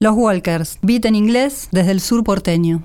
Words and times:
Los 0.00 0.14
Walkers, 0.14 0.78
beat 0.80 1.06
en 1.06 1.16
inglés 1.16 1.70
desde 1.72 1.90
el 1.90 2.00
sur 2.00 2.22
porteño. 2.22 2.84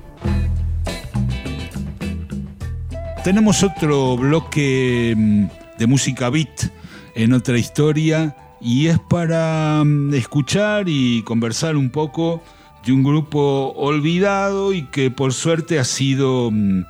Tenemos 3.23 3.61
otro 3.61 4.17
bloque 4.17 5.13
mm, 5.15 5.45
de 5.77 5.85
música 5.85 6.31
beat 6.31 6.71
en 7.13 7.33
otra 7.33 7.59
historia 7.59 8.35
y 8.59 8.87
es 8.87 8.97
para 8.97 9.83
mm, 9.85 10.15
escuchar 10.15 10.85
y 10.87 11.21
conversar 11.21 11.77
un 11.77 11.91
poco 11.91 12.41
de 12.83 12.93
un 12.93 13.03
grupo 13.03 13.73
olvidado 13.75 14.73
y 14.73 14.87
que 14.87 15.11
por 15.11 15.33
suerte 15.33 15.77
ha 15.77 15.83
sido 15.83 16.49
mm, 16.49 16.83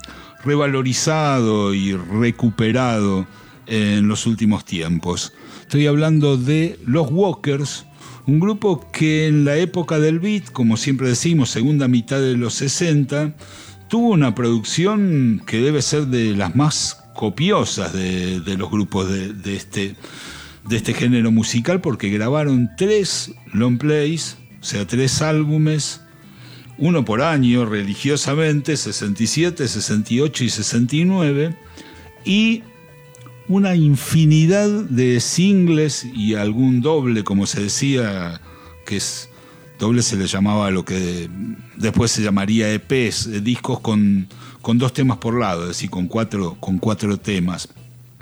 revalorizado 0.46 1.74
y 1.74 1.98
recuperado 1.98 3.28
en 3.68 4.08
los 4.08 4.26
últimos 4.26 4.64
tiempos. 4.64 5.34
Estoy 5.60 5.86
hablando 5.86 6.38
de 6.38 6.80
los 6.86 7.12
Walkers, 7.12 7.86
un 8.26 8.40
grupo 8.40 8.90
que 8.92 9.28
en 9.28 9.46
la 9.46 9.58
época 9.58 10.00
del 10.00 10.20
beat, 10.20 10.52
como 10.52 10.78
siempre 10.78 11.10
decimos, 11.10 11.50
segunda 11.50 11.88
mitad 11.88 12.20
de 12.20 12.38
los 12.38 12.54
60, 12.56 13.34
tuvo 13.90 14.10
una 14.10 14.34
producción 14.34 15.42
que 15.46 15.62
debe 15.62 15.82
ser 15.82 16.08
de 16.08 16.36
las 16.36 16.56
más 16.56 17.04
copiosas 17.16 17.94
de, 17.94 18.42
los 18.58 18.72
grupos 18.72 19.10
de, 19.10 19.56
este, 19.56 19.96
de 20.68 20.78
este 20.78 20.94
género 20.94 21.32
musical, 21.32 21.82
porque 21.82 22.10
grabaron 22.10 22.72
tres 22.78 23.32
long 23.54 23.78
plays, 23.78 24.38
o 24.62 24.64
sea, 24.64 24.88
tres 24.88 25.22
álbumes, 25.22 26.02
uno 26.78 27.06
por 27.06 27.22
año 27.22 27.66
religiosamente, 27.66 28.78
67, 28.78 29.68
68 29.68 30.44
y 30.44 30.50
69, 30.50 31.58
y 32.26 32.64
una 33.48 33.76
infinidad 33.76 34.70
de 34.70 35.20
singles 35.20 36.06
y 36.06 36.36
algún 36.36 36.82
doble, 36.82 37.24
como 37.24 37.46
se 37.46 37.64
decía, 37.64 38.42
que 38.86 38.98
es 38.98 39.30
doble 39.80 40.02
se 40.02 40.16
le 40.16 40.28
llamaba 40.28 40.72
lo 40.72 40.86
que 40.86 41.30
después 41.76 42.12
se 42.12 42.22
llamaría 42.22 42.72
EPs, 42.72 43.44
discos 43.44 43.80
con, 43.80 44.28
con 44.62 44.78
dos 44.78 44.94
temas 44.94 45.18
por 45.18 45.38
lado, 45.38 45.64
es 45.64 45.70
decir, 45.70 45.90
con 45.90 46.08
cuatro, 46.08 46.56
con 46.60 46.78
cuatro 46.78 47.18
temas. 47.18 47.70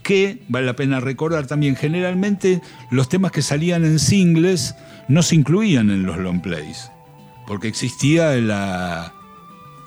Que 0.02 0.42
vale 0.48 0.66
la 0.66 0.76
pena 0.76 1.00
recordar 1.00 1.46
también, 1.46 1.76
generalmente 1.76 2.62
los 2.90 3.08
temas 3.08 3.32
que 3.32 3.44
salían 3.44 3.86
en 3.86 4.00
singles 4.00 4.74
no 5.08 5.22
se 5.22 5.36
incluían 5.36 5.92
en 5.92 6.04
los 6.04 6.18
long 6.18 6.42
plays, 6.42 6.90
porque 7.46 7.68
existía 7.68 8.32
la, 8.38 9.14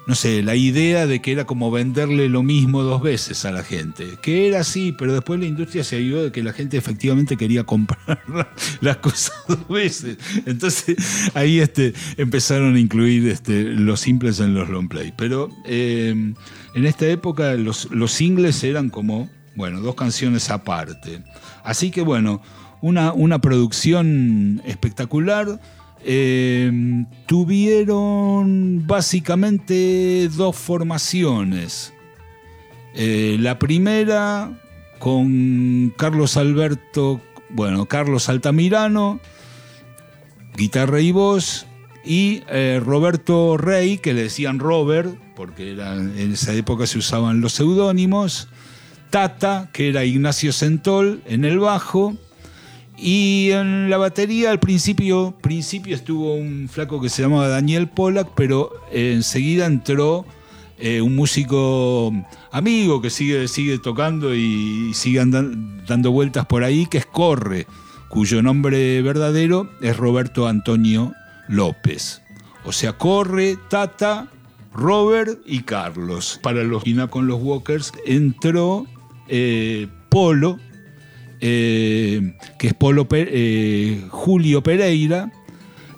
no 0.07 0.15
sé, 0.15 0.43
la 0.43 0.55
idea 0.55 1.07
de 1.07 1.23
que 1.23 1.33
era 1.33 1.45
como 1.45 1.71
venderle 1.71 2.29
lo 2.29 2.43
mismo 2.43 2.83
dos 2.83 3.03
veces 3.03 3.45
a 3.45 3.53
la 3.53 3.63
gente. 3.63 4.19
Que 4.21 4.49
era 4.49 4.61
así, 4.61 4.93
pero 4.93 5.15
después 5.15 5.41
la 5.41 5.47
industria 5.47 5.83
se 5.83 5.97
ayudó 5.97 6.25
de 6.25 6.33
que 6.33 6.43
la 6.43 6.53
gente 6.53 6.77
efectivamente 6.77 7.37
quería 7.37 7.65
comprar 7.65 8.21
las 8.81 8.99
cosas 8.99 9.35
dos 9.49 9.67
veces. 9.69 10.19
Entonces 10.45 10.97
ahí 11.35 11.61
este, 11.61 11.95
empezaron 12.19 12.75
a 12.75 12.79
incluir 12.79 13.29
este, 13.29 13.63
los 13.63 14.01
simples 14.01 14.41
en 14.41 14.55
los 14.55 14.69
long 14.69 14.89
play. 14.89 15.13
Pero 15.17 15.49
eh, 15.65 16.11
en 16.75 16.87
esta 16.87 17.07
época 17.07 17.55
los, 17.55 17.91
los 17.91 18.13
singles 18.13 18.63
eran 18.63 18.91
como, 18.91 19.31
bueno, 19.57 19.81
dos 19.81 19.95
canciones 19.95 20.51
aparte. 20.51 21.23
Así 21.63 21.91
que 21.91 22.03
bueno, 22.03 22.43
una, 22.83 23.15
una 23.15 23.41
producción 23.41 24.61
espectacular 24.67 25.61
Em, 26.07 27.07
tuvieron 27.27 28.87
básicamente 28.87 30.29
dos 30.29 30.55
formaciones. 30.55 31.95
Eh, 32.95 33.39
la 33.41 33.59
primera 33.59 34.53
con 34.99 35.95
Carlos 35.97 36.37
Alberto, 36.37 37.23
bueno, 37.49 37.87
Carlos 37.87 38.29
Altamirano, 38.29 39.19
guitarra 40.57 41.01
y 41.01 41.11
voz, 41.11 41.67
y 42.05 42.43
eh, 42.49 42.83
Roberto 42.85 43.57
Rey, 43.57 43.97
que 43.97 44.13
le 44.13 44.25
decían 44.25 44.59
Robert, 44.59 45.15
porque 45.35 45.73
en 45.73 46.33
esa 46.33 46.53
época 46.53 46.87
se 46.87 46.99
usaban 46.99 47.41
los 47.41 47.55
seudónimos, 47.55 48.49
Tata, 49.09 49.71
que 49.73 49.89
era 49.89 50.05
Ignacio 50.05 50.53
Centol 50.53 51.23
en 51.25 51.45
el 51.45 51.59
bajo, 51.59 52.17
y 52.97 53.51
en 53.51 53.91
la 53.91 53.97
batería 53.97 54.51
al 54.51 54.61
principio, 54.61 55.35
principio 55.41 55.95
estuvo 55.95 56.35
un 56.35 56.69
flaco 56.71 57.01
que 57.01 57.09
se 57.09 57.23
llamaba 57.23 57.49
Daniel 57.49 57.89
Pollack, 57.89 58.31
pero 58.35 58.71
enseguida 58.93 59.67
entró 59.67 60.25
eh, 60.79 61.01
un 61.01 61.15
músico 61.15 62.13
amigo 62.51 63.01
que 63.01 63.11
sigue, 63.11 63.49
sigue 63.49 63.79
tocando 63.79 64.35
y 64.35 64.93
sigue 64.95 65.23
dando 65.25 66.11
vueltas 66.11 66.47
por 66.47 66.65
ahí, 66.65 66.87
que 66.87 66.99
es 66.99 67.07
Corre, 67.07 67.67
cuyo 68.09 68.43
nombre 68.43 69.01
verdadero 69.03 69.71
es 69.81 69.97
Roberto 69.97 70.47
Antonio 70.49 71.13
López. 71.49 72.23
O 72.65 72.73
sea, 72.73 72.95
Corre, 72.95 73.57
Tata, 73.69 74.29
Robert 74.73 75.41
y 75.47 75.61
Carlos. 75.61 76.41
Para 76.43 76.65
los 76.65 76.83
con 77.11 77.27
los 77.27 77.41
Walkers 77.41 77.93
entró 78.05 78.87
eh, 79.29 79.89
Polo, 80.09 80.59
eh, 81.47 82.33
que 82.59 82.69
es 82.69 82.73
Polo 82.73 83.07
eh, 83.11 84.03
Julio 84.09 84.63
Pereira, 84.63 85.31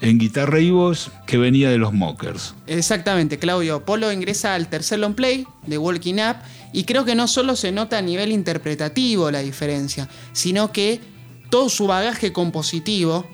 en 0.01 0.19
guitarra 0.19 0.59
y 0.59 0.73
voz, 0.73 1.12
que 1.25 1.39
venía 1.39 1.71
de 1.71 1.79
los 1.79 1.93
Mockers. 1.93 2.57
Exactamente, 2.67 3.39
Claudio. 3.39 3.84
Polo 3.84 4.11
ingresa 4.11 4.57
al 4.57 4.67
tercer 4.67 4.99
long 4.99 5.15
play 5.15 5.47
de 5.65 5.79
Walking 5.79 6.15
Up 6.15 6.39
y 6.73 6.83
creo 6.83 7.05
que 7.05 7.15
no 7.15 7.29
solo 7.29 7.55
se 7.55 7.71
nota 7.71 7.99
a 7.99 8.03
nivel 8.03 8.33
interpretativo 8.33 9.31
la 9.31 9.39
diferencia, 9.39 10.09
sino 10.33 10.73
que 10.73 11.01
todo 11.49 11.69
su 11.69 11.87
bagaje 11.87 12.33
compositivo 12.33 13.25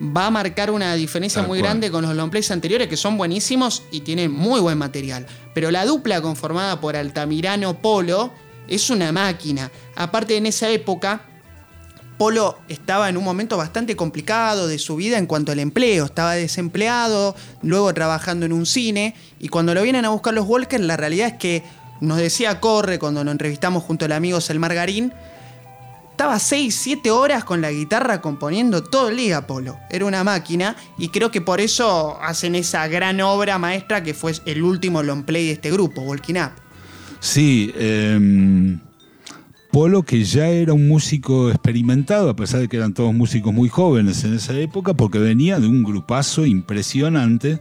va 0.00 0.26
a 0.28 0.30
marcar 0.30 0.70
una 0.70 0.94
diferencia 0.94 1.42
muy 1.42 1.58
grande 1.58 1.90
con 1.90 2.02
los 2.02 2.14
long 2.14 2.30
plays 2.30 2.52
anteriores 2.52 2.86
que 2.86 2.96
son 2.96 3.18
buenísimos 3.18 3.82
y 3.90 4.02
tienen 4.02 4.30
muy 4.30 4.60
buen 4.60 4.78
material. 4.78 5.26
Pero 5.52 5.72
la 5.72 5.84
dupla 5.84 6.22
conformada 6.22 6.80
por 6.80 6.94
Altamirano 6.94 7.82
Polo 7.82 8.32
es 8.68 8.88
una 8.88 9.10
máquina. 9.10 9.72
Aparte 9.96 10.36
en 10.36 10.46
esa 10.46 10.70
época 10.70 11.26
Polo 12.20 12.58
estaba 12.68 13.08
en 13.08 13.16
un 13.16 13.24
momento 13.24 13.56
bastante 13.56 13.96
complicado 13.96 14.68
de 14.68 14.78
su 14.78 14.96
vida 14.96 15.16
en 15.16 15.24
cuanto 15.24 15.52
al 15.52 15.58
empleo. 15.58 16.04
Estaba 16.04 16.34
desempleado, 16.34 17.34
luego 17.62 17.94
trabajando 17.94 18.44
en 18.44 18.52
un 18.52 18.66
cine. 18.66 19.14
Y 19.38 19.48
cuando 19.48 19.72
lo 19.72 19.80
vienen 19.80 20.04
a 20.04 20.10
buscar 20.10 20.34
los 20.34 20.46
Walkers, 20.46 20.84
la 20.84 20.98
realidad 20.98 21.28
es 21.28 21.34
que 21.38 21.64
nos 22.02 22.18
decía 22.18 22.60
Corre 22.60 22.98
cuando 22.98 23.24
lo 23.24 23.30
entrevistamos 23.30 23.84
junto 23.84 24.04
al 24.04 24.12
amigo 24.12 24.38
El 24.46 24.58
Margarín. 24.58 25.14
Estaba 26.10 26.38
6, 26.38 26.76
7 26.78 27.10
horas 27.10 27.42
con 27.42 27.62
la 27.62 27.70
guitarra 27.70 28.20
componiendo 28.20 28.84
todo 28.84 29.08
el 29.08 29.16
día, 29.16 29.46
Polo. 29.46 29.78
Era 29.88 30.04
una 30.04 30.22
máquina 30.22 30.76
y 30.98 31.08
creo 31.08 31.30
que 31.30 31.40
por 31.40 31.58
eso 31.58 32.18
hacen 32.20 32.54
esa 32.54 32.86
gran 32.86 33.18
obra 33.22 33.56
maestra 33.56 34.02
que 34.02 34.12
fue 34.12 34.34
el 34.44 34.62
último 34.62 35.02
long 35.02 35.24
play 35.24 35.46
de 35.46 35.52
este 35.52 35.70
grupo, 35.70 36.02
Walking 36.02 36.34
Up. 36.34 36.50
Sí, 37.20 37.72
eh 37.74 38.78
Polo, 39.70 40.02
que 40.02 40.24
ya 40.24 40.48
era 40.48 40.72
un 40.72 40.88
músico 40.88 41.48
experimentado, 41.48 42.28
a 42.28 42.34
pesar 42.34 42.60
de 42.60 42.68
que 42.68 42.76
eran 42.76 42.92
todos 42.92 43.14
músicos 43.14 43.54
muy 43.54 43.68
jóvenes 43.68 44.24
en 44.24 44.34
esa 44.34 44.58
época, 44.58 44.94
porque 44.94 45.20
venía 45.20 45.60
de 45.60 45.68
un 45.68 45.84
grupazo 45.84 46.44
impresionante 46.44 47.60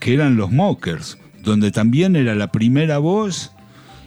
que 0.00 0.14
eran 0.14 0.36
los 0.36 0.50
Mockers, 0.50 1.18
donde 1.42 1.70
también 1.70 2.16
era 2.16 2.34
la 2.34 2.50
primera 2.50 2.96
voz 2.98 3.52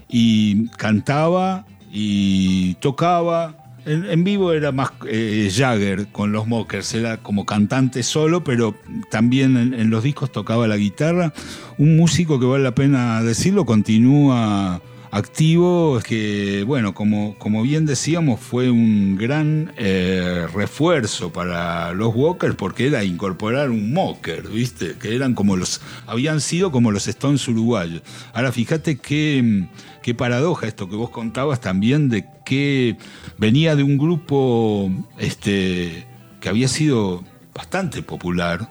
y 0.09 0.67
cantaba 0.69 1.67
y 1.91 2.73
tocaba. 2.75 3.55
En, 3.85 4.23
vivo 4.23 4.51
era 4.51 4.71
más 4.71 4.89
eh, 5.07 5.51
Jagger 5.55 6.07
con 6.07 6.31
los 6.31 6.47
Mockers, 6.47 6.95
era 6.95 7.17
como 7.17 7.45
cantante 7.45 8.01
solo, 8.01 8.43
pero 8.43 8.73
también 9.11 9.75
en 9.75 9.89
los 9.91 10.03
discos 10.03 10.31
tocaba 10.31 10.67
la 10.67 10.77
guitarra. 10.77 11.31
Un 11.77 11.95
músico 11.95 12.39
que 12.39 12.47
vale 12.47 12.63
la 12.63 12.73
pena 12.73 13.21
decirlo, 13.21 13.67
continúa 13.67 14.81
activo 15.15 16.01
que, 16.05 16.65
bueno, 16.67 16.93
como, 16.93 17.35
como 17.37 17.63
bien 17.63 17.85
decíamos, 17.85 18.41
fue 18.41 18.69
un 18.69 19.15
gran 19.15 19.71
eh, 19.77 20.45
refuerzo 20.53 21.31
para 21.31 21.93
los 21.93 22.13
Walkers 22.13 22.55
porque 22.55 22.87
era 22.87 23.01
incorporar 23.05 23.69
un 23.69 23.93
Mocker, 23.93 24.45
¿viste? 24.49 24.95
Que 24.99 25.15
eran 25.15 25.33
como 25.33 25.55
los, 25.55 25.79
habían 26.05 26.41
sido 26.41 26.69
como 26.69 26.91
los 26.91 27.07
Stones 27.07 27.47
uruguayos. 27.47 28.01
Ahora 28.33 28.51
fíjate 28.51 28.97
qué, 28.97 29.67
qué 30.03 30.13
paradoja 30.13 30.67
esto 30.67 30.89
que 30.89 30.97
vos 30.97 31.11
contabas 31.11 31.61
también 31.61 32.09
de 32.09 32.25
que 32.45 32.97
venía 33.37 33.77
de 33.77 33.83
un 33.83 33.97
grupo 33.97 34.91
este, 35.17 36.05
que 36.41 36.49
había 36.49 36.67
sido 36.67 37.23
bastante 37.53 38.03
popular, 38.03 38.69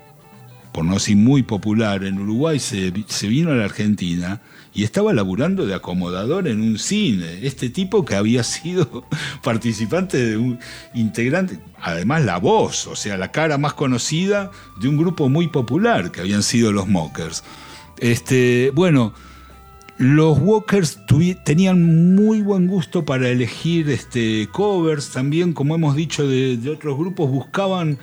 por 0.74 0.84
no 0.84 0.92
decir 0.94 1.16
muy 1.16 1.42
popular 1.42 2.04
en 2.04 2.20
Uruguay, 2.20 2.58
se, 2.58 2.92
se 3.06 3.28
vino 3.28 3.50
a 3.50 3.54
la 3.54 3.64
Argentina 3.64 4.42
y 4.74 4.82
estaba 4.82 5.12
laburando 5.12 5.66
de 5.66 5.74
acomodador 5.74 6.48
en 6.48 6.60
un 6.60 6.78
cine. 6.78 7.46
Este 7.46 7.70
tipo 7.70 8.04
que 8.04 8.16
había 8.16 8.42
sido 8.42 9.06
participante 9.42 10.18
de 10.18 10.36
un 10.36 10.58
integrante, 10.94 11.60
además 11.80 12.24
la 12.24 12.38
voz, 12.38 12.88
o 12.88 12.96
sea, 12.96 13.16
la 13.16 13.30
cara 13.30 13.56
más 13.56 13.74
conocida 13.74 14.50
de 14.80 14.88
un 14.88 14.96
grupo 14.96 15.28
muy 15.28 15.46
popular 15.46 16.10
que 16.10 16.20
habían 16.20 16.42
sido 16.42 16.72
los 16.72 16.88
Mockers. 16.88 17.44
Este, 17.98 18.72
bueno, 18.74 19.14
los 19.96 20.38
Walkers 20.40 20.98
tenían 21.44 22.16
muy 22.16 22.42
buen 22.42 22.66
gusto 22.66 23.04
para 23.04 23.28
elegir 23.28 23.88
este, 23.90 24.48
covers, 24.50 25.10
también 25.10 25.52
como 25.52 25.76
hemos 25.76 25.94
dicho 25.94 26.26
de, 26.26 26.56
de 26.56 26.70
otros 26.70 26.98
grupos, 26.98 27.30
buscaban 27.30 27.98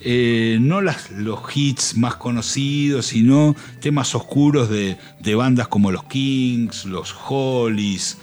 eh, 0.00 0.58
no 0.60 0.80
las, 0.80 1.10
los 1.10 1.40
hits 1.54 1.96
más 1.96 2.16
conocidos, 2.16 3.06
sino 3.06 3.56
temas 3.80 4.14
oscuros 4.14 4.68
de, 4.68 4.96
bandas 5.34 5.68
como 5.68 5.90
los 5.90 6.04
Kings, 6.04 6.84
los 6.84 7.14
Hollies. 7.28 8.18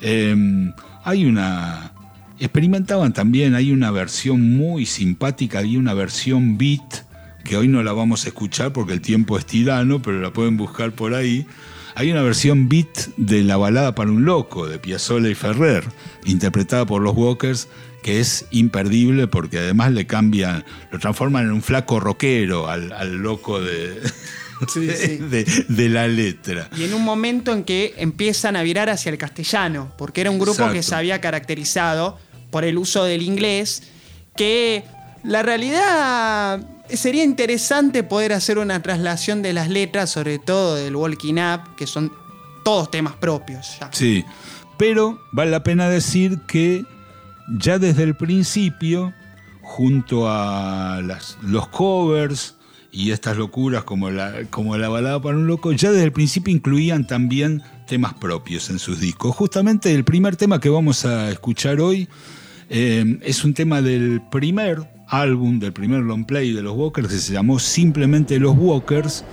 Em, 0.00 0.72
hay 1.04 1.24
una... 1.24 1.92
Experimentaban 2.38 3.14
también, 3.14 3.54
hay 3.54 3.72
una 3.72 3.90
versión 3.90 4.56
muy 4.56 4.84
simpática, 4.84 5.60
hay 5.60 5.78
una 5.78 5.94
versión 5.94 6.58
beat, 6.58 7.06
que 7.44 7.56
hoy 7.56 7.68
no 7.68 7.82
la 7.82 7.92
vamos 7.92 8.24
a 8.24 8.28
escuchar 8.28 8.72
porque 8.72 8.92
el 8.92 9.00
tiempo 9.00 9.38
es 9.38 9.46
tirano, 9.46 10.02
pero 10.02 10.20
la 10.20 10.32
pueden 10.32 10.56
buscar 10.56 10.92
por 10.92 11.14
ahí. 11.14 11.46
Hay 11.98 12.12
una 12.12 12.20
versión 12.20 12.68
beat 12.68 13.08
de 13.16 13.42
La 13.42 13.56
balada 13.56 13.94
para 13.94 14.10
un 14.10 14.26
loco 14.26 14.68
de 14.68 14.78
Piazzolla 14.78 15.30
y 15.30 15.34
Ferrer, 15.34 15.82
interpretada 16.26 16.84
por 16.84 17.00
los 17.00 17.16
Walkers, 17.16 17.68
que 18.02 18.20
es 18.20 18.44
imperdible 18.50 19.28
porque 19.28 19.60
además 19.60 19.92
le 19.92 20.06
cambian, 20.06 20.62
lo 20.92 20.98
transforman 20.98 21.46
en 21.46 21.52
un 21.52 21.62
flaco 21.62 21.98
rockero 21.98 22.68
al, 22.68 22.90
loco 23.16 23.60
de, 23.62 23.98
De, 25.68 25.88
la 25.88 26.06
letra. 26.06 26.68
Y 26.76 26.84
en 26.84 26.92
un 26.92 27.02
momento 27.02 27.54
en 27.54 27.64
que 27.64 27.94
empiezan 27.96 28.56
a 28.56 28.62
virar 28.62 28.90
hacia 28.90 29.10
el 29.10 29.16
castellano, 29.16 29.90
porque 29.96 30.20
era 30.20 30.30
un 30.30 30.38
grupo 30.38 30.70
que 30.70 30.82
se 30.82 30.94
había 30.94 31.22
caracterizado 31.22 32.18
por 32.50 32.64
el 32.64 32.76
uso 32.76 33.04
del 33.04 33.22
inglés, 33.22 33.84
que 34.36 34.84
la 35.24 35.42
realidad 35.42 36.60
sería 36.92 37.24
interesante 37.24 38.02
poder 38.02 38.32
hacer 38.32 38.58
una 38.58 38.82
traslación 38.82 39.42
de 39.42 39.52
las 39.52 39.68
letras, 39.68 40.10
sobre 40.10 40.38
todo 40.38 40.76
del 40.76 40.96
Walking 40.96 41.34
Up, 41.34 41.76
que 41.76 41.86
son 41.86 42.12
todos 42.64 42.90
temas 42.90 43.14
propios. 43.14 43.78
Sí, 43.92 44.24
pero 44.76 45.20
vale 45.32 45.50
la 45.50 45.62
pena 45.62 45.88
decir 45.88 46.40
que 46.46 46.84
ya 47.48 47.78
desde 47.78 48.02
el 48.02 48.16
principio, 48.16 49.12
junto 49.62 50.28
a 50.28 51.00
los 51.42 51.68
covers 51.68 52.56
y 52.90 53.10
estas 53.10 53.36
locuras 53.36 53.84
como 53.84 54.10
la, 54.10 54.88
balada 54.88 55.20
para 55.20 55.36
un 55.36 55.46
loco, 55.46 55.72
ya 55.72 55.90
desde 55.90 56.04
el 56.04 56.12
principio 56.12 56.52
incluían 56.52 57.06
también 57.06 57.62
temas 57.86 58.14
propios 58.14 58.70
en 58.70 58.78
sus 58.78 59.00
discos. 59.00 59.36
Justamente 59.36 59.92
el 59.92 60.04
primer 60.04 60.36
tema 60.36 60.60
que 60.60 60.68
vamos 60.68 61.04
a 61.04 61.30
escuchar 61.30 61.80
hoy 61.80 62.08
eh, 62.68 63.18
es 63.22 63.44
un 63.44 63.54
tema 63.54 63.82
del 63.82 64.22
primer 64.30 64.95
álbum, 65.08 65.58
del 65.58 65.72
primer 65.72 66.00
long 66.00 66.24
play 66.24 66.52
de 66.52 66.62
los 66.62 66.76
Walkers, 66.76 67.08
que 67.08 67.18
se 67.18 67.32
llamó 67.32 67.58
simplemente 67.58 68.38
Los 68.38 68.56
Walkers, 68.56 69.24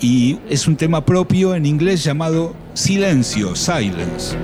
y 0.00 0.38
es 0.48 0.66
un 0.66 0.76
tema 0.76 1.04
propio 1.04 1.54
en 1.54 1.66
inglés 1.66 2.04
llamado 2.04 2.54
Silencio, 2.74 3.54
Silence. 3.54 4.36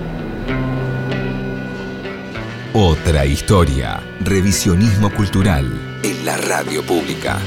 Otra 2.75 3.25
historia. 3.25 4.03
Revisionismo 4.21 5.11
cultural 5.11 5.97
en 6.03 6.25
la 6.25 6.37
radio 6.37 6.83
pública. 6.83 7.39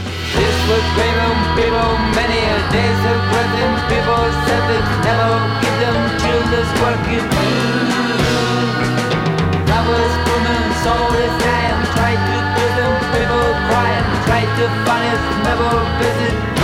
to 14.59 14.67
find 14.83 15.06
never 15.45 15.69
visit 16.00 16.58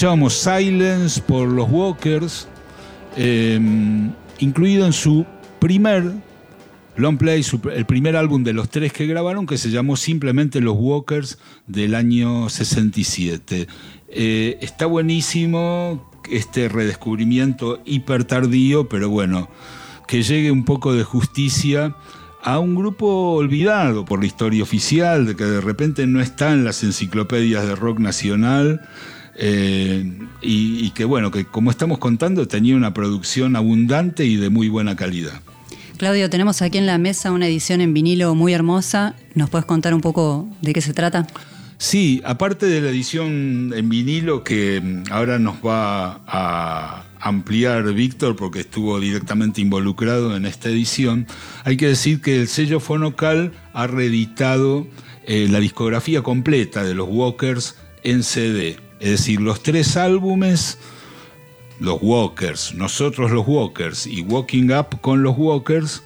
escuchábamos 0.00 0.32
Silence 0.32 1.20
por 1.20 1.46
los 1.46 1.70
Walkers, 1.70 2.48
em, 3.16 4.10
incluido 4.38 4.86
en 4.86 4.94
su 4.94 5.26
primer 5.58 6.10
long 6.96 7.18
play, 7.18 7.44
el 7.74 7.84
primer 7.84 8.16
álbum 8.16 8.42
de 8.42 8.54
los 8.54 8.70
tres 8.70 8.94
que 8.94 9.06
grabaron, 9.06 9.46
que 9.46 9.58
se 9.58 9.68
llamó 9.68 9.96
simplemente 9.96 10.62
Los 10.62 10.76
Walkers 10.78 11.36
del 11.66 11.94
año 11.94 12.48
67. 12.48 13.68
Eh, 14.08 14.56
está 14.62 14.86
buenísimo 14.86 16.10
este 16.30 16.70
redescubrimiento 16.70 17.82
hiper 17.84 18.24
tardío, 18.24 18.88
pero 18.88 19.10
bueno, 19.10 19.50
que 20.08 20.22
llegue 20.22 20.50
un 20.50 20.64
poco 20.64 20.94
de 20.94 21.04
justicia 21.04 21.94
a 22.42 22.58
un 22.58 22.74
grupo 22.74 23.32
olvidado 23.32 24.06
por 24.06 24.20
la 24.20 24.26
historia 24.26 24.62
oficial, 24.62 25.26
de 25.26 25.36
que 25.36 25.44
de 25.44 25.60
repente 25.60 26.06
no 26.06 26.22
está 26.22 26.52
en 26.54 26.64
las 26.64 26.82
enciclopedias 26.84 27.66
de 27.66 27.76
rock 27.76 27.98
nacional 27.98 28.80
eh, 29.42 30.04
y, 30.42 30.90
que 30.90 31.06
bueno, 31.06 31.30
que 31.30 31.46
como 31.46 31.70
estamos 31.70 31.98
contando 31.98 32.46
tenía 32.46 32.76
una 32.76 32.92
producción 32.92 33.56
abundante 33.56 34.26
y 34.26 34.36
de 34.36 34.50
muy 34.50 34.68
buena 34.68 34.96
calidad. 34.96 35.40
Claudio, 35.96 36.28
tenemos 36.28 36.60
aquí 36.60 36.76
en 36.76 36.84
la 36.84 36.98
mesa 36.98 37.32
una 37.32 37.46
edición 37.46 37.80
en 37.80 37.94
vinilo 37.94 38.34
muy 38.34 38.52
hermosa. 38.52 39.14
¿Nos 39.34 39.48
puedes 39.48 39.64
contar 39.64 39.94
un 39.94 40.02
poco 40.02 40.46
de 40.60 40.74
qué 40.74 40.82
se 40.82 40.92
trata? 40.92 41.26
Sí, 41.78 42.20
aparte 42.26 42.66
de 42.66 42.82
la 42.82 42.90
edición 42.90 43.72
en 43.74 43.88
vinilo 43.88 44.44
que 44.44 44.78
mm, 44.78 45.04
ahora 45.10 45.38
nos 45.38 45.56
va 45.56 46.20
a 46.26 47.04
ampliar 47.18 47.94
Víctor 47.94 48.36
porque 48.36 48.60
estuvo 48.60 49.00
directamente 49.00 49.62
involucrado 49.62 50.36
en 50.36 50.44
esta 50.44 50.68
edición, 50.68 51.26
hay 51.64 51.78
que 51.78 51.88
decir 51.88 52.20
que 52.20 52.40
el 52.40 52.48
sello 52.48 52.78
Fonocal 52.78 53.52
ha 53.72 53.86
reeditado 53.86 54.86
eh, 55.26 55.48
la 55.50 55.60
discografía 55.60 56.22
completa 56.22 56.84
de 56.84 56.94
los 56.94 57.08
Walkers 57.08 57.76
en 58.02 58.22
CD. 58.22 58.89
Es 59.00 59.10
decir, 59.10 59.40
los 59.40 59.62
tres 59.62 59.96
álbumes, 59.96 60.78
los 61.78 61.98
Walkers, 62.02 62.74
nosotros 62.74 63.30
los 63.30 63.46
Walkers 63.46 64.06
y 64.06 64.20
Walking 64.20 64.70
Up 64.70 65.00
con 65.00 65.22
los 65.22 65.36
Walkers, 65.36 66.02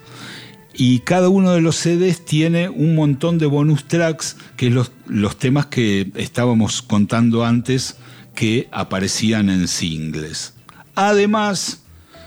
y 0.72 1.00
cada 1.00 1.28
uno 1.28 1.52
de 1.52 1.60
los 1.60 1.76
CDs 1.76 2.24
tiene 2.24 2.68
un 2.68 2.94
montón 2.94 3.38
de 3.38 3.46
bonus 3.46 3.86
tracks, 3.86 4.36
que 4.56 4.68
es 4.68 4.72
los, 4.72 4.92
los 5.06 5.36
temas 5.36 5.66
que 5.66 6.10
estábamos 6.16 6.82
contando 6.82 7.44
antes 7.44 7.96
que 8.34 8.68
aparecían 8.72 9.50
en 9.50 9.68
singles. 9.68 10.54
Además, 10.96 11.82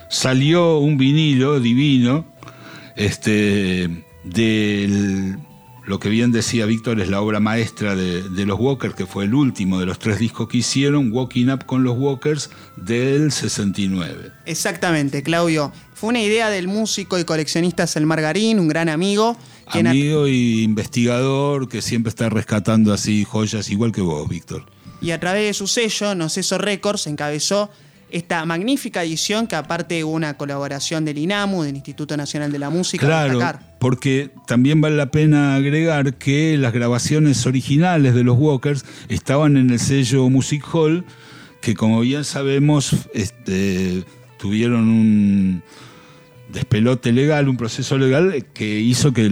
salió 0.10 0.80
un 0.80 0.98
vinilo 0.98 1.60
divino 1.60 2.26
este, 2.96 4.04
del 4.24 5.38
lo 5.88 6.00
que 6.00 6.10
bien 6.10 6.34
decía 6.34 6.66
Víctor 6.66 7.00
es 7.00 7.08
la 7.08 7.22
obra 7.22 7.40
maestra 7.40 7.96
de, 7.96 8.46
los 8.46 8.60
Walkers, 8.60 8.94
que 8.94 9.06
fue 9.06 9.24
el 9.24 9.34
último 9.34 9.80
de 9.80 9.86
los 9.86 10.00
tres 10.00 10.20
discos 10.20 10.50
que 10.50 10.58
hicieron, 10.58 11.14
Walking 11.14 11.48
Up 11.48 11.66
con 11.66 11.86
los 11.86 11.98
Walkers 11.98 12.50
del 12.76 13.32
69. 13.32 14.32
Exactamente, 14.46 15.24
Claudio. 15.24 15.72
Fue 15.94 16.10
una 16.10 16.22
idea 16.22 16.50
del 16.50 16.68
músico 16.68 17.18
y 17.18 17.24
coleccionista 17.24 17.88
Selmar 17.88 18.20
Garín, 18.20 18.60
un 18.60 18.68
gran 18.68 18.90
amigo. 18.90 19.38
Amigo 19.68 20.28
y 20.28 20.64
investigador 20.64 21.70
que 21.70 21.82
siempre 21.82 22.10
está 22.10 22.30
rescatando 22.30 22.92
así 22.92 23.24
joyas 23.24 23.70
igual 23.70 23.94
que 23.94 24.02
vos, 24.02 24.28
Víctor. 24.28 24.66
Y 25.00 25.12
a 25.12 25.22
través 25.22 25.46
de 25.46 25.54
su 25.54 25.68
sello, 25.68 26.16
Noceso 26.16 26.58
Records, 26.58 27.08
encabezó 27.08 27.72
esta 28.12 28.44
magnífica 28.46 29.04
edición 29.04 29.48
que 29.48 29.56
aparte 29.56 30.04
una 30.04 30.36
colaboración 30.36 31.06
del 31.06 31.18
INAMU, 31.18 31.64
del 31.64 31.76
Instituto 31.76 32.18
Nacional 32.18 32.52
de 32.52 32.60
la 32.60 32.70
Música. 32.70 33.06
Claro, 33.06 33.40
porque 33.80 34.32
también 34.48 34.82
vale 34.82 34.96
la 34.96 35.12
pena 35.12 35.56
agregar 35.56 36.16
que 36.16 36.58
las 36.58 36.74
grabaciones 36.74 37.46
originales 37.46 38.16
de 38.16 38.24
los 38.24 38.38
Walkers 38.38 38.86
estaban 39.10 39.58
en 39.58 39.70
el 39.70 39.80
sello 39.80 40.30
Music 40.30 40.64
Hall, 40.74 41.06
que 41.62 41.74
como 41.74 42.02
bien 42.02 42.24
sabemos 42.24 42.96
este, 43.14 44.04
tuvieron 44.38 44.90
un 44.90 45.64
despelote 46.52 47.12
legal, 47.12 47.50
un 47.50 47.58
proceso 47.58 47.98
legal 47.98 48.46
que 48.54 48.80
hizo 48.80 49.14
que, 49.14 49.26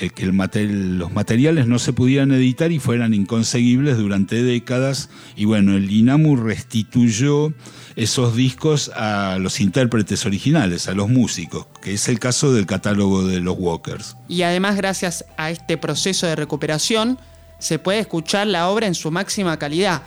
eh, 0.00 0.10
que 0.10 0.26
los 0.26 1.12
materiales 1.12 1.66
no 1.66 1.78
se 1.78 1.92
pudieran 1.92 2.32
editar 2.32 2.72
y 2.72 2.78
fueran 2.78 3.14
inconseguibles 3.14 3.96
durante 3.96 4.42
décadas. 4.42 5.10
Y 5.36 5.44
bueno, 5.44 5.76
el 5.76 5.90
INAMU 5.90 6.36
restituyó 6.36 7.52
esos 7.96 8.36
discos 8.36 8.90
a 8.94 9.38
los 9.40 9.60
intérpretes 9.60 10.24
originales, 10.26 10.88
a 10.88 10.92
los 10.92 11.08
músicos, 11.08 11.66
que 11.82 11.94
es 11.94 12.08
el 12.08 12.18
caso 12.18 12.52
del 12.52 12.66
catálogo 12.66 13.26
de 13.26 13.40
los 13.40 13.56
Walkers. 13.58 14.16
Y 14.28 14.42
además, 14.42 14.76
gracias 14.76 15.24
a 15.36 15.50
este 15.50 15.76
proceso 15.76 16.26
de 16.26 16.36
recuperación, 16.36 17.18
se 17.58 17.78
puede 17.78 18.00
escuchar 18.00 18.46
la 18.46 18.68
obra 18.68 18.86
en 18.86 18.94
su 18.94 19.10
máxima 19.10 19.58
calidad. 19.58 20.02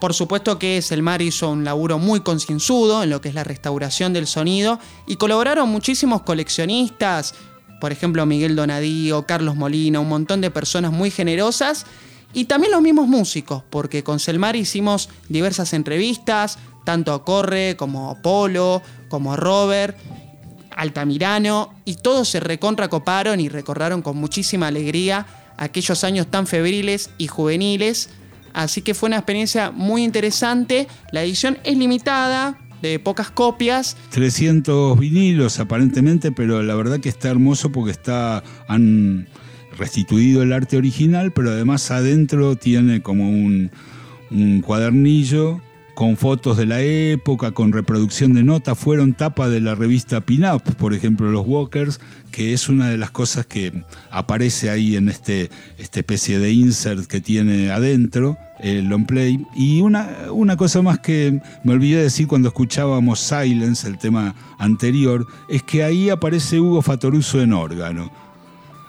Por 0.00 0.14
supuesto 0.14 0.58
que 0.58 0.80
Selmar 0.80 1.20
hizo 1.20 1.50
un 1.50 1.62
laburo 1.62 1.98
muy 1.98 2.20
concienzudo 2.20 3.02
en 3.02 3.10
lo 3.10 3.20
que 3.20 3.28
es 3.28 3.34
la 3.34 3.44
restauración 3.44 4.14
del 4.14 4.26
sonido 4.26 4.78
y 5.06 5.16
colaboraron 5.16 5.68
muchísimos 5.68 6.22
coleccionistas, 6.22 7.34
por 7.80 7.92
ejemplo 7.92 8.24
Miguel 8.24 8.56
Donadío, 8.56 9.26
Carlos 9.26 9.56
Molina, 9.56 10.00
un 10.00 10.08
montón 10.08 10.40
de 10.40 10.50
personas 10.50 10.90
muy 10.90 11.10
generosas 11.10 11.84
y 12.32 12.46
también 12.46 12.72
los 12.72 12.80
mismos 12.80 13.08
músicos, 13.08 13.62
porque 13.68 14.02
con 14.02 14.20
Selmar 14.20 14.56
hicimos 14.56 15.10
diversas 15.28 15.74
entrevistas, 15.74 16.58
tanto 16.84 17.12
a 17.12 17.24
Corre 17.24 17.76
como 17.76 18.10
a 18.10 18.22
Polo, 18.22 18.82
como 19.08 19.34
a 19.34 19.36
Robert, 19.36 19.98
Altamirano, 20.70 21.74
y 21.84 21.96
todos 21.96 22.28
se 22.28 22.40
recontracoparon 22.40 23.40
y 23.40 23.48
recordaron 23.48 24.00
con 24.00 24.16
muchísima 24.16 24.68
alegría 24.68 25.26
aquellos 25.58 26.04
años 26.04 26.28
tan 26.28 26.46
febriles 26.46 27.10
y 27.18 27.26
juveniles. 27.26 28.08
Así 28.52 28.82
que 28.82 28.94
fue 28.94 29.08
una 29.08 29.16
experiencia 29.16 29.70
muy 29.70 30.04
interesante. 30.04 30.88
La 31.12 31.22
edición 31.22 31.58
es 31.64 31.76
limitada, 31.76 32.58
de 32.82 32.98
pocas 32.98 33.30
copias. 33.30 33.96
300 34.10 34.98
vinilos 34.98 35.60
aparentemente, 35.60 36.32
pero 36.32 36.62
la 36.62 36.74
verdad 36.74 37.00
que 37.00 37.08
está 37.08 37.28
hermoso 37.28 37.70
porque 37.72 37.92
está 37.92 38.42
han 38.68 39.28
restituido 39.76 40.42
el 40.42 40.52
arte 40.52 40.76
original, 40.76 41.32
pero 41.32 41.50
además 41.50 41.90
adentro 41.90 42.56
tiene 42.56 43.02
como 43.02 43.28
un, 43.28 43.70
un 44.30 44.60
cuadernillo 44.60 45.60
con 46.00 46.16
fotos 46.16 46.56
de 46.56 46.64
la 46.64 46.80
época, 46.80 47.52
con 47.52 47.74
reproducción 47.74 48.32
de 48.32 48.42
notas, 48.42 48.78
fueron 48.78 49.12
tapa 49.12 49.50
de 49.50 49.60
la 49.60 49.74
revista 49.74 50.22
Pin 50.22 50.46
Up, 50.46 50.62
por 50.78 50.94
ejemplo, 50.94 51.30
los 51.30 51.46
Walkers, 51.46 52.00
que 52.30 52.54
es 52.54 52.70
una 52.70 52.88
de 52.88 52.96
las 52.96 53.10
cosas 53.10 53.44
que 53.44 53.84
aparece 54.10 54.70
ahí 54.70 54.96
en 54.96 55.10
este, 55.10 55.50
esta 55.76 56.00
especie 56.00 56.38
de 56.38 56.52
insert 56.52 57.04
que 57.04 57.20
tiene 57.20 57.70
adentro 57.70 58.38
el 58.60 58.86
long 58.86 59.04
play. 59.04 59.44
Y 59.54 59.82
una, 59.82 60.08
una 60.32 60.56
cosa 60.56 60.80
más 60.80 61.00
que 61.00 61.42
me 61.64 61.74
olvidé 61.74 62.02
decir 62.02 62.26
cuando 62.26 62.48
escuchábamos 62.48 63.20
Silence, 63.20 63.86
el 63.86 63.98
tema 63.98 64.34
anterior, 64.58 65.26
es 65.50 65.62
que 65.62 65.84
ahí 65.84 66.08
aparece 66.08 66.60
Hugo 66.60 66.80
Fatoruso 66.80 67.42
en 67.42 67.52
órgano, 67.52 68.10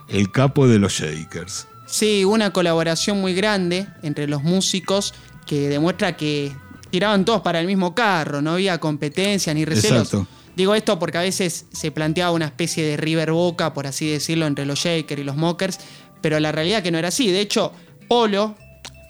el 0.08 0.32
capo 0.32 0.65
de 0.65 0.80
los 0.80 0.94
Shakers. 0.94 1.68
Sí, 1.88 2.24
una 2.24 2.53
colaboración 2.53 3.20
muy 3.20 3.34
grande 3.34 3.86
entre 4.01 4.30
los 4.30 4.44
músicos 4.44 5.13
que 5.46 5.68
demuestra 5.68 6.15
que 6.15 6.53
tiraban 6.92 7.26
todos 7.26 7.42
para 7.42 7.60
el 7.60 7.66
mismo 7.66 7.96
carro, 7.96 8.42
no 8.42 8.52
había 8.52 8.78
competencia 8.80 9.54
ni 9.54 9.66
recelos. 9.66 10.12
Digo 10.56 10.76
esto 10.76 11.00
porque 11.00 11.18
a 11.18 11.22
veces 11.22 11.66
se 11.72 11.92
planteaba 11.92 12.32
una 12.32 12.46
especie 12.46 12.86
de 12.86 12.98
River 12.98 13.32
Boca, 13.32 13.74
por 13.74 13.88
así 13.88 14.10
decirlo, 14.10 14.46
entre 14.46 14.66
los 14.66 14.80
Shakers 14.80 15.22
y 15.22 15.24
los 15.24 15.38
Mockers, 15.38 15.80
pero 16.22 16.40
la 16.40 16.52
realidad 16.52 16.84
que 16.84 16.92
no 16.92 16.98
era 16.98 17.08
así. 17.08 17.32
De 17.32 17.40
hecho, 17.40 17.72
Polo 18.08 18.56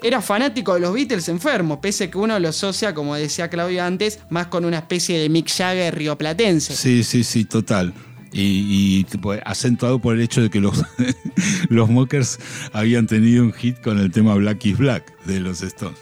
era 0.03 0.21
fanático 0.21 0.73
de 0.75 0.79
los 0.79 0.93
Beatles 0.93 1.29
enfermo, 1.29 1.81
pese 1.81 2.09
que 2.09 2.17
uno 2.17 2.39
lo 2.39 2.49
asocia, 2.49 2.93
como 2.93 3.15
decía 3.15 3.49
Claudio 3.49 3.83
antes, 3.83 4.19
más 4.29 4.47
con 4.47 4.65
una 4.65 4.77
especie 4.77 5.19
de 5.19 5.29
Mick 5.29 5.49
Jagger 5.49 5.95
rioplatense. 5.95 6.75
Sí, 6.75 7.03
sí, 7.03 7.23
sí, 7.23 7.45
total. 7.45 7.93
Y, 8.33 9.05
acentuado 9.43 9.99
por 9.99 10.15
el 10.15 10.21
hecho 10.21 10.41
de 10.41 10.49
que 10.49 10.61
los, 10.61 10.81
los 11.69 11.89
Mockers 11.89 12.39
habían 12.71 13.05
tenido 13.05 13.43
un 13.43 13.51
hit 13.51 13.81
con 13.81 13.99
el 13.99 14.11
tema 14.11 14.35
Black 14.35 14.65
is 14.65 14.77
Black 14.77 15.23
de 15.25 15.39
los 15.39 15.61
Stones. 15.61 15.99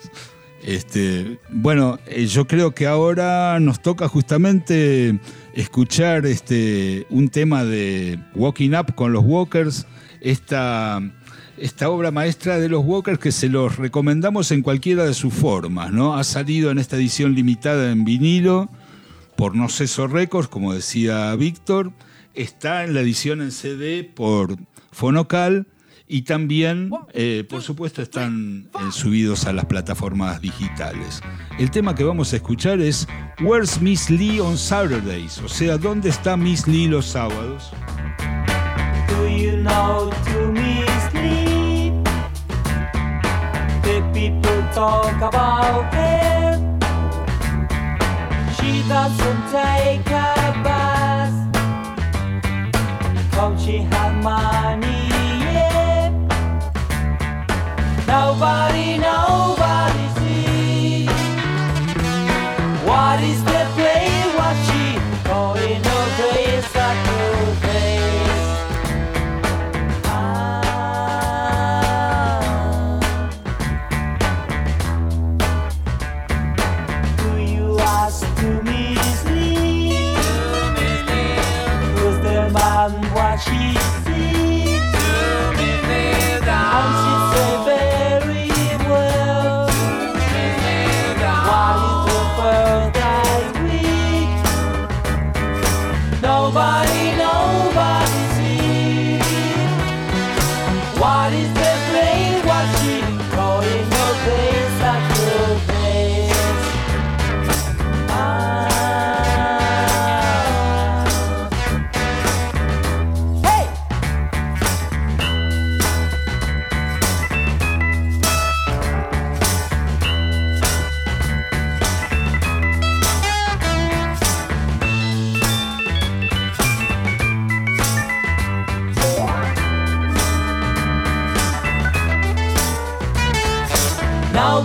Este, 0.63 1.39
bueno, 1.49 1.99
eh, 2.05 2.25
yo 2.25 2.45
creo 2.45 2.71
que 2.75 2.85
ahora 2.85 3.59
nos 3.59 3.81
toca 3.81 4.07
justamente 4.07 5.19
escuchar 5.53 6.25
este, 6.25 7.07
un 7.09 7.29
tema 7.29 7.63
de 7.63 8.19
Walking 8.35 8.71
Up 8.71 8.93
con 8.95 9.13
los 9.13 9.23
Walkers, 9.23 9.87
esta, 10.21 11.01
esta 11.57 11.89
obra 11.89 12.11
maestra 12.11 12.59
de 12.59 12.67
los 12.67 12.83
Walkers 12.83 13.19
que 13.19 13.31
se 13.31 13.47
los 13.47 13.77
recomendamos 13.77 14.51
en 14.51 14.61
cualquiera 14.61 15.05
de 15.05 15.13
sus 15.13 15.33
formas, 15.33 15.91
¿no? 15.91 16.17
Ha 16.17 16.23
salido 16.23 16.71
en 16.71 16.77
esta 16.77 16.97
edición 16.97 17.35
limitada 17.35 17.91
en 17.91 18.03
vinilo 18.03 18.69
por 19.37 19.55
No 19.55 19.69
Ceso 19.69 20.07
Records, 20.07 20.49
como 20.49 20.73
decía 20.73 21.33
Víctor, 21.35 21.93
está 22.33 22.83
en 22.83 22.93
la 22.93 22.99
edición 22.99 23.41
en 23.41 23.51
CD 23.51 24.03
por 24.03 24.57
Fonocal 24.91 25.67
y 26.11 26.23
también, 26.23 26.89
eh, 27.13 27.45
por 27.47 27.61
supuesto, 27.61 28.01
están 28.01 28.67
eh, 28.73 28.91
subidos 28.91 29.45
a 29.45 29.53
las 29.53 29.65
plataformas 29.65 30.41
digitales. 30.41 31.21
El 31.59 31.69
tema 31.69 31.93
que 31.93 32.03
vamos 32.03 32.33
a 32.33 32.37
escuchar 32.37 32.81
es 32.81 33.07
Where's 33.41 33.79
Miss 33.79 34.09
Lee 34.09 34.39
on 34.39 34.57
Saturdays? 34.57 35.37
O 35.37 35.47
sea, 35.47 35.77
¿dónde 35.77 36.09
está 36.09 36.35
Miss 36.35 36.67
Lee 36.67 36.87
los 36.87 37.05
sábados? 37.05 37.69
Do 39.07 39.27
you 39.29 39.57
know 39.57 40.09
to 40.09 40.51
Miss 40.51 41.13
Lee? 41.13 41.93
The 43.83 44.01
people 44.11 44.63
talk 44.73 45.15
about 45.21 45.93
her. 45.93 46.57
She 48.57 48.81
doesn't 48.89 49.51
take 49.51 50.09
a 50.09 50.55
bus. 50.63 51.31
Come 53.35 53.55
she 53.59 53.83
have 53.91 54.23
money. 54.23 54.98
Nobody 58.09 58.68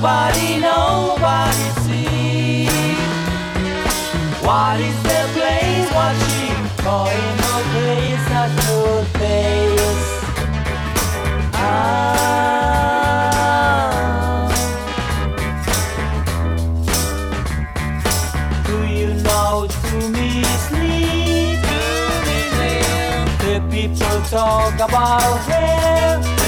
Nobody, 0.04 0.60
nobody 0.60 1.68
see. 1.86 2.68
What 4.44 4.78
is 4.78 5.02
the 5.02 5.20
place? 5.32 5.88
What 5.94 6.14
she 6.26 6.52
calling 6.82 7.36
no 7.40 7.54
place? 7.72 8.26
A 8.42 8.44
good 8.60 9.06
place. 9.16 10.10
Ah. 11.54 12.12
Do 18.66 18.76
you 18.84 19.10
know 19.24 19.54
to 19.66 19.96
me 20.10 20.30
sleep? 20.68 21.64
The 23.40 23.56
people 23.70 24.18
talk 24.28 24.74
about 24.74 25.38
her. 25.48 26.43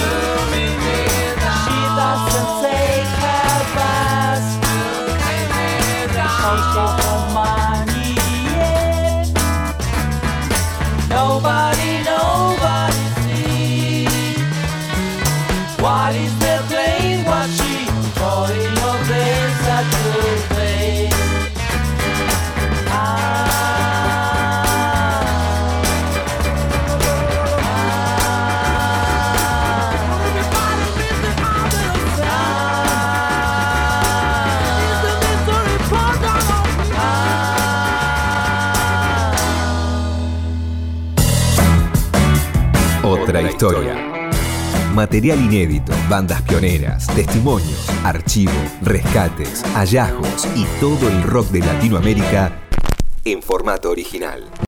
Historia. 43.57 43.97
Material 44.95 45.41
inédito, 45.41 45.91
bandas 46.11 46.43
pioneras, 46.43 47.07
testimonios, 47.07 47.89
archivo, 48.05 48.53
rescates, 48.83 49.63
hallazgos 49.75 50.47
y 50.55 50.67
todo 50.79 51.09
el 51.09 51.23
rock 51.23 51.49
de 51.49 51.61
Latinoamérica 51.61 52.53
en 53.25 53.43
formato 53.43 53.91
original. 53.91 54.45